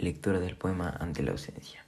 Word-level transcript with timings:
Lectura 0.00 0.40
del 0.40 0.56
poema 0.56 0.96
Ante 0.98 1.22
la 1.22 1.32
ausencia. 1.32 1.84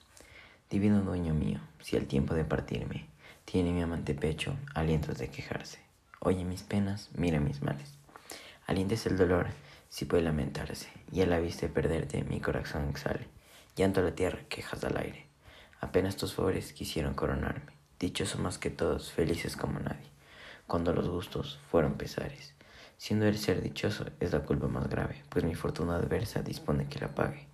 Divino 0.69 1.01
dueño 1.01 1.33
mío, 1.33 1.61
si 1.81 1.97
al 1.97 2.05
tiempo 2.05 2.35
de 2.35 2.45
partirme 2.45 3.07
tiene 3.47 3.73
mi 3.73 3.81
amante 3.81 4.15
pecho 4.15 4.55
alientos 4.75 5.17
de 5.17 5.31
quejarse, 5.31 5.79
oye 6.21 6.45
mis 6.45 6.63
penas, 6.63 7.09
mira 7.15 7.41
mis 7.41 7.63
males. 7.63 7.95
Alientes 8.67 9.07
el 9.07 9.17
dolor, 9.17 9.47
si 9.89 10.05
puede 10.05 10.25
lamentarse, 10.25 10.91
y 11.11 11.23
a 11.23 11.27
la 11.27 11.39
vista 11.39 11.67
de 11.67 11.73
perderte 11.73 12.23
mi 12.25 12.39
corazón 12.39 12.91
exhale. 12.91 13.29
Llanto 13.77 14.01
a 14.01 14.03
la 14.03 14.15
tierra, 14.15 14.41
quejas 14.51 14.85
al 14.85 14.99
aire. 14.99 15.25
Apenas 15.81 16.19
tus 16.19 16.35
favores 16.35 16.75
quisieron 16.75 17.15
coronarme, 17.15 17.73
dichoso 17.99 18.37
más 18.37 18.59
que 18.59 18.69
todos, 18.69 19.11
felices 19.11 19.57
como 19.57 19.81
nadie, 19.81 20.11
cuando 20.67 20.93
los 20.93 21.09
gustos 21.09 21.61
fueron 21.71 21.95
pesares. 21.95 22.53
Siendo 22.99 23.25
el 23.25 23.39
ser 23.39 23.63
dichoso 23.63 24.05
es 24.21 24.33
la 24.33 24.41
culpa 24.41 24.69
más 24.69 24.91
grave, 24.91 25.23
pues 25.31 25.47
mi 25.47 25.55
fortuna 25.55 25.97
adversa 25.97 26.43
dispone 26.43 26.89
que 26.89 26.99
la 26.99 27.15
pague 27.15 27.52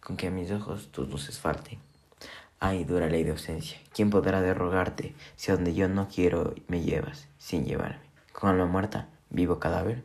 con 0.00 0.16
que 0.16 0.28
a 0.28 0.30
mis 0.30 0.50
ojos 0.50 0.90
tus 0.92 1.08
luces 1.08 1.38
falten. 1.38 1.78
Ay, 2.58 2.84
dura 2.84 3.08
ley 3.08 3.24
de 3.24 3.30
ausencia, 3.30 3.78
¿quién 3.94 4.10
podrá 4.10 4.42
derrogarte 4.42 5.14
si 5.36 5.50
a 5.50 5.54
donde 5.54 5.74
yo 5.74 5.88
no 5.88 6.08
quiero 6.08 6.54
me 6.68 6.82
llevas, 6.82 7.26
sin 7.38 7.64
llevarme? 7.64 8.04
Con 8.32 8.50
alma 8.50 8.66
muerta, 8.66 9.08
vivo 9.30 9.58
cadáver. 9.58 10.04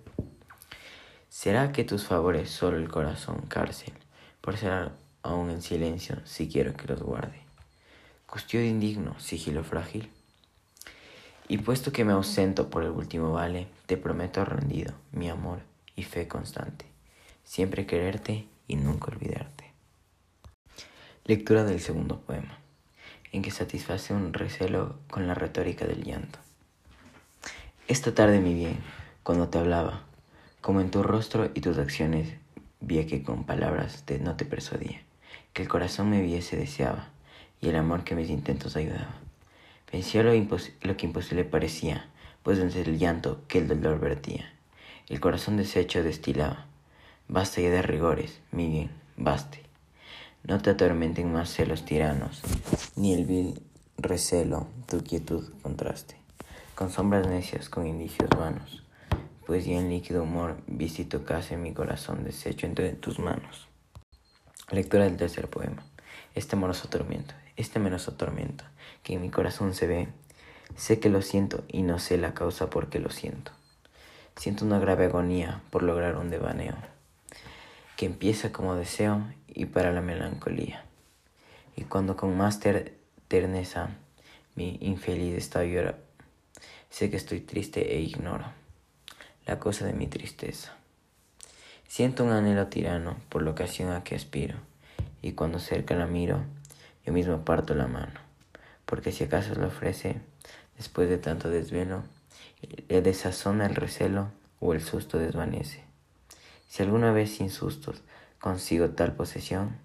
¿Será 1.27 1.73
que 1.73 1.83
tus 1.83 2.05
favores 2.05 2.49
solo 2.49 2.77
el 2.77 2.87
corazón 2.87 3.41
cárcel, 3.49 3.93
por 4.39 4.55
ser 4.55 4.91
aún 5.21 5.49
en 5.49 5.61
silencio, 5.61 6.21
si 6.23 6.47
quiero 6.47 6.77
que 6.77 6.87
los 6.87 7.01
guarde? 7.01 7.41
Custodio 8.25 8.65
indigno, 8.65 9.19
sigilo 9.19 9.63
frágil. 9.63 10.09
Y 11.49 11.57
puesto 11.57 11.91
que 11.91 12.05
me 12.05 12.13
ausento 12.13 12.69
por 12.69 12.83
el 12.83 12.91
último 12.91 13.33
vale, 13.33 13.67
te 13.85 13.97
prometo 13.97 14.45
rendido 14.45 14.93
mi 15.11 15.29
amor 15.29 15.59
y 15.95 16.03
fe 16.03 16.27
constante, 16.27 16.85
siempre 17.43 17.85
quererte 17.85 18.47
y 18.67 18.77
nunca 18.77 19.11
olvidarte. 19.11 19.64
Lectura 21.27 21.63
del 21.63 21.79
segundo 21.79 22.19
poema, 22.19 22.59
en 23.31 23.41
que 23.41 23.49
satisface 23.49 24.13
un 24.13 24.31
recelo 24.31 24.99
con 25.09 25.25
la 25.25 25.33
retórica 25.33 25.87
del 25.87 26.03
llanto. 26.03 26.37
Esta 27.87 28.13
tarde, 28.13 28.39
mi 28.39 28.53
bien, 28.53 28.77
cuando 29.23 29.49
te 29.49 29.57
hablaba, 29.57 30.03
como 30.61 30.81
en 30.81 30.91
tu 30.91 31.01
rostro 31.01 31.49
y 31.55 31.61
tus 31.61 31.79
acciones 31.79 32.35
vi 32.79 33.03
que 33.05 33.23
con 33.23 33.43
palabras 33.43 34.03
no 34.21 34.35
te 34.35 34.45
persuadía, 34.45 35.01
que 35.53 35.63
el 35.63 35.67
corazón 35.67 36.11
me 36.11 36.21
viese 36.21 36.57
deseaba, 36.57 37.09
y 37.59 37.69
el 37.69 37.75
amor 37.77 38.03
que 38.03 38.13
mis 38.13 38.29
intentos 38.29 38.75
ayudaba. 38.75 39.15
Venció 39.91 40.21
lo, 40.21 40.31
lo 40.31 40.97
que 40.97 41.05
imposible 41.07 41.43
parecía, 41.43 42.07
pues 42.43 42.59
desde 42.59 42.81
el 42.81 42.99
llanto 42.99 43.41
que 43.47 43.57
el 43.57 43.67
dolor 43.67 43.99
vertía, 43.99 44.53
el 45.09 45.19
corazón 45.19 45.57
deshecho 45.57 46.03
destilaba. 46.03 46.67
Basta 47.27 47.61
ya 47.61 47.71
de 47.71 47.81
rigores, 47.81 48.41
mi 48.51 48.69
bien, 48.69 48.91
baste 49.17 49.64
no 50.47 50.61
te 50.61 50.69
atormenten 50.69 51.31
más 51.31 51.49
celos 51.49 51.85
tiranos, 51.85 52.41
ni 52.95 53.13
el 53.13 53.25
vil 53.25 53.61
recelo 53.97 54.67
tu 54.87 55.03
quietud 55.03 55.51
contraste, 55.63 56.17
con 56.75 56.91
sombras 56.91 57.27
necias, 57.27 57.67
con 57.67 57.87
indicios 57.87 58.29
vanos, 58.29 58.83
pues 59.47 59.65
ya 59.65 59.77
en 59.77 59.89
líquido 59.89 60.23
humor 60.23 60.57
viste 60.67 61.01
y 61.01 61.05
tocase 61.05 61.57
mi 61.57 61.73
corazón 61.73 62.23
deshecho 62.23 62.67
entre 62.67 62.93
tus 62.93 63.17
manos. 63.17 63.67
Lectura 64.71 65.05
del 65.05 65.17
tercer 65.17 65.49
poema. 65.49 65.83
Este 66.35 66.55
amoroso 66.55 66.89
tormento, 66.89 67.33
este 67.55 67.79
amoroso 67.79 68.13
tormento, 68.13 68.65
que 69.01 69.13
en 69.13 69.21
mi 69.21 69.29
corazón 69.29 69.73
se 69.73 69.87
ve, 69.87 70.09
sé 70.75 70.99
que 70.99 71.09
lo 71.09 71.21
siento 71.21 71.63
y 71.67 71.81
no 71.81 71.97
sé 71.97 72.17
la 72.17 72.33
causa 72.33 72.69
por 72.69 72.89
qué 72.89 72.99
lo 72.99 73.09
siento. 73.09 73.51
Siento 74.35 74.65
una 74.65 74.79
grave 74.79 75.05
agonía 75.05 75.61
por 75.71 75.81
lograr 75.81 76.17
un 76.17 76.29
devaneo 76.29 76.94
que 77.95 78.05
empieza 78.05 78.51
como 78.51 78.75
deseo 78.75 79.25
y 79.47 79.65
para 79.65 79.91
la 79.91 80.01
melancolía. 80.01 80.83
Y 81.75 81.83
cuando 81.83 82.15
con 82.15 82.35
más 82.37 82.59
terneza 83.27 83.89
mi 84.55 84.77
infeliz 84.81 85.37
estado 85.37 85.65
llora, 85.65 85.97
sé 86.89 87.09
que 87.09 87.17
estoy 87.17 87.41
triste 87.41 87.95
e 87.95 88.01
ignoro 88.01 88.45
la 89.45 89.59
cosa 89.59 89.85
de 89.85 89.93
mi 89.93 90.07
tristeza. 90.07 90.73
Siento 91.87 92.23
un 92.23 92.31
anhelo 92.31 92.67
tirano 92.67 93.17
por 93.29 93.43
la 93.43 93.51
ocasión 93.51 93.91
a 93.91 94.03
que 94.03 94.15
aspiro, 94.15 94.57
y 95.21 95.33
cuando 95.33 95.59
cerca 95.59 95.95
la 95.95 96.07
miro, 96.07 96.43
yo 97.05 97.13
mismo 97.13 97.45
parto 97.45 97.75
la 97.75 97.87
mano, 97.87 98.19
porque 98.85 99.11
si 99.11 99.23
acaso 99.23 99.53
lo 99.55 99.67
ofrece, 99.67 100.19
después 100.77 101.09
de 101.09 101.17
tanto 101.17 101.49
desvelo, 101.49 102.03
le 102.89 103.01
desazona 103.01 103.67
el 103.67 103.75
recelo 103.75 104.31
o 104.59 104.73
el 104.73 104.81
susto 104.81 105.19
desvanece. 105.19 105.83
Si 106.67 106.83
alguna 106.83 107.11
vez 107.11 107.35
sin 107.35 107.49
sustos 107.49 108.03
consigo 108.39 108.89
tal 108.89 109.13
posesión, 109.13 109.77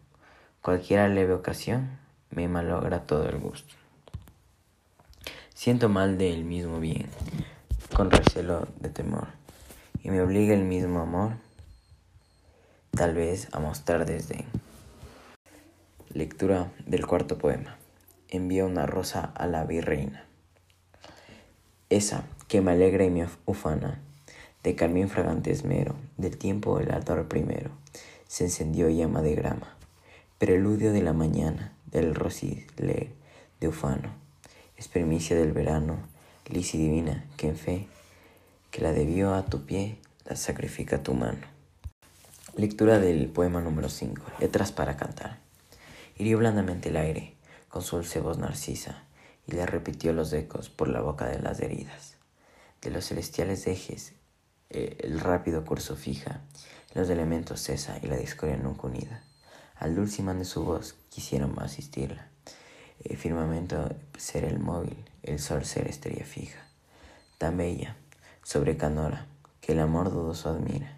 cualquiera 0.62 1.08
leve 1.08 1.32
ocasión 1.32 1.98
me 2.30 2.48
malogra 2.48 3.06
todo 3.06 3.28
el 3.28 3.38
gusto. 3.38 3.74
Siento 5.54 5.88
mal 5.88 6.18
de 6.18 6.32
el 6.32 6.44
mismo 6.44 6.80
bien, 6.80 7.08
con 7.94 8.10
recelo 8.10 8.66
de 8.80 8.88
temor, 8.88 9.28
y 10.02 10.10
me 10.10 10.22
obliga 10.22 10.54
el 10.54 10.64
mismo 10.64 11.00
amor, 11.00 11.32
tal 12.92 13.14
vez 13.14 13.48
a 13.52 13.60
mostrar 13.60 14.06
desdén. 14.06 14.46
Lectura 16.12 16.72
del 16.86 17.06
cuarto 17.06 17.38
poema. 17.38 17.76
Envía 18.28 18.64
una 18.64 18.86
rosa 18.86 19.32
a 19.34 19.46
la 19.46 19.64
virreina. 19.64 20.24
Esa 21.88 22.24
que 22.48 22.60
me 22.60 22.72
alegra 22.72 23.04
y 23.04 23.10
me 23.10 23.28
ufana 23.46 24.00
de 24.62 24.74
carmín 24.74 25.08
fragante 25.08 25.50
esmero, 25.50 25.94
del 26.18 26.36
tiempo 26.36 26.80
el 26.80 26.90
altar 26.90 27.26
primero, 27.28 27.70
se 28.28 28.44
encendió 28.44 28.90
llama 28.90 29.22
de 29.22 29.34
grama, 29.34 29.74
preludio 30.38 30.92
de 30.92 31.02
la 31.02 31.12
mañana, 31.12 31.72
del 31.86 32.14
rosile 32.14 32.66
de 33.60 33.68
ufano, 33.68 34.10
es 34.76 34.90
del 34.92 35.52
verano, 35.52 35.98
lisa 36.46 36.76
y 36.76 36.80
divina, 36.80 37.24
que 37.36 37.48
en 37.48 37.56
fe, 37.56 37.86
que 38.70 38.80
la 38.80 38.92
debió 38.92 39.34
a 39.34 39.44
tu 39.44 39.66
pie, 39.66 39.98
la 40.24 40.36
sacrifica 40.36 41.02
tu 41.02 41.14
mano. 41.14 41.46
Lectura 42.56 42.98
del 42.98 43.28
poema 43.28 43.60
número 43.60 43.88
5, 43.88 44.22
letras 44.40 44.72
para 44.72 44.96
cantar. 44.96 45.38
Hirió 46.16 46.38
blandamente 46.38 46.88
el 46.88 46.96
aire, 46.96 47.34
con 47.68 47.82
su 47.82 47.96
dulce 47.96 48.20
voz 48.20 48.38
narcisa, 48.38 49.04
y 49.46 49.52
le 49.52 49.66
repitió 49.66 50.12
los 50.12 50.32
ecos 50.32 50.70
por 50.70 50.88
la 50.88 51.00
boca 51.00 51.26
de 51.26 51.40
las 51.40 51.60
heridas. 51.60 52.16
De 52.80 52.90
los 52.90 53.06
celestiales 53.06 53.66
ejes 53.66 54.14
eh, 54.70 54.96
el 55.00 55.18
rápido 55.18 55.64
curso 55.64 55.96
fija, 55.96 56.40
los 56.94 57.10
elementos 57.10 57.60
cesa 57.60 57.98
y 58.02 58.06
la 58.06 58.16
discordia 58.16 58.56
nunca 58.56 58.86
unida. 58.86 59.22
Al 59.76 59.96
dulce 59.96 60.22
imán 60.22 60.38
de 60.38 60.44
su 60.44 60.64
voz 60.64 60.94
quisieron 61.08 61.58
asistirla. 61.60 62.28
El 63.02 63.16
firmamento 63.16 63.88
ser 64.16 64.44
el 64.44 64.58
móvil, 64.58 65.04
el 65.22 65.38
sol 65.38 65.64
ser 65.64 65.88
estrella 65.88 66.24
fija. 66.24 66.60
Tan 67.38 67.56
bella, 67.56 67.96
sobre 68.44 68.76
Canora, 68.76 69.26
que 69.60 69.72
el 69.72 69.80
amor 69.80 70.10
dudoso 70.10 70.50
admira, 70.50 70.96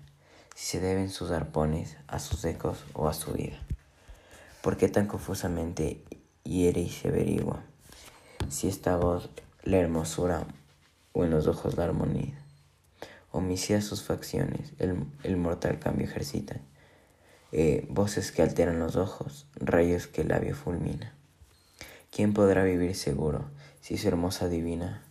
si 0.54 0.66
se 0.66 0.80
deben 0.80 1.10
sus 1.10 1.30
arpones 1.30 1.96
a 2.08 2.18
sus 2.18 2.44
ecos 2.44 2.84
o 2.92 3.08
a 3.08 3.14
su 3.14 3.32
vida. 3.32 3.58
¿Por 4.62 4.76
qué 4.76 4.88
tan 4.88 5.06
confusamente 5.06 6.04
hiere 6.44 6.80
y 6.80 6.90
se 6.90 7.08
averigua 7.08 7.62
si 8.48 8.68
esta 8.68 8.96
voz 8.96 9.30
la 9.62 9.78
hermosura 9.78 10.46
o 11.12 11.24
en 11.24 11.30
los 11.30 11.46
ojos 11.46 11.76
la 11.76 11.84
armonía? 11.84 12.41
Homicida 13.32 13.80
sus 13.80 14.02
facciones, 14.02 14.72
el, 14.78 15.36
mortal 15.36 15.78
cambio 15.78 16.06
ejercita. 16.06 16.60
Eh, 17.50 17.86
voces 17.90 18.30
que 18.30 18.42
alteran 18.42 18.78
los 18.78 18.96
ojos, 18.96 19.46
rayos 19.56 20.06
que 20.06 20.20
el 20.20 20.28
labio 20.28 20.54
fulmina. 20.54 21.14
¿Quién 22.10 22.34
podrá 22.34 22.62
vivir 22.62 22.94
seguro 22.94 23.50
si 23.80 23.96
su 23.96 24.08
hermosa 24.08 24.48
divina, 24.48 25.02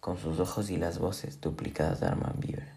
con 0.00 0.18
sus 0.18 0.40
ojos 0.40 0.70
y 0.70 0.78
las 0.78 0.98
voces 0.98 1.40
duplicadas 1.40 2.02
arma 2.02 2.34
vibra? 2.36 2.74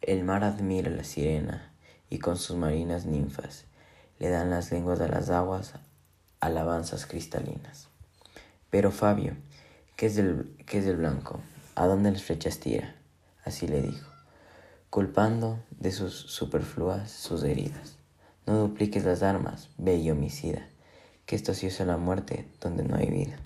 El 0.00 0.24
mar 0.24 0.42
admira 0.42 0.90
la 0.90 1.04
sirena 1.04 1.72
y 2.10 2.18
con 2.18 2.36
sus 2.36 2.56
marinas 2.56 3.06
ninfas 3.06 3.64
le 4.18 4.30
dan 4.30 4.50
las 4.50 4.72
lenguas 4.72 4.98
de 4.98 5.08
las 5.08 5.30
aguas 5.30 5.74
alabanzas 6.40 7.06
cristalinas. 7.06 7.88
Pero 8.70 8.90
Fabio, 8.90 9.36
¿qué 9.96 10.06
es 10.06 10.16
del, 10.16 10.56
es 10.70 10.84
del 10.84 10.96
blanco? 10.96 11.40
¿A 11.74 11.86
dónde 11.86 12.10
las 12.10 12.22
flechas 12.22 12.58
tira? 12.58 12.95
Así 13.46 13.66
le 13.66 13.80
dijo, 13.80 14.10
culpando 14.90 15.64
de 15.70 15.92
sus 15.92 16.14
superfluas 16.14 17.10
sus 17.10 17.42
heridas. 17.44 17.96
No 18.44 18.58
dupliques 18.58 19.04
las 19.04 19.22
armas, 19.22 19.70
bello 19.78 20.12
homicida, 20.12 20.68
que 21.24 21.36
esto 21.36 21.54
sí 21.54 21.66
es 21.66 21.80
la 21.80 21.96
muerte 21.96 22.48
donde 22.60 22.84
no 22.84 22.96
hay 22.96 23.06
vida. 23.06 23.34